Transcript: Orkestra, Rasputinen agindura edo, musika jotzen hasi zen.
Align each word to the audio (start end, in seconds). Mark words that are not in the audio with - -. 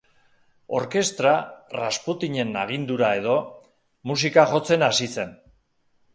Orkestra, 0.77 1.33
Rasputinen 1.79 2.57
agindura 2.63 3.13
edo, 3.19 3.37
musika 4.13 4.49
jotzen 4.55 4.89
hasi 4.91 5.11
zen. 5.19 5.39